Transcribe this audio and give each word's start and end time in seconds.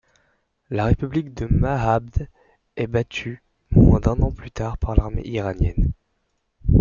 La 0.71 0.85
République 0.85 1.35
de 1.35 1.45
Mahabd 1.45 2.27
est 2.75 2.87
battue 2.87 3.43
moins 3.69 3.99
d'un 3.99 4.19
an 4.23 4.31
plus 4.31 4.49
tard 4.49 4.79
par 4.79 4.95
l’armée 4.95 5.21
iranienne. 5.25 5.91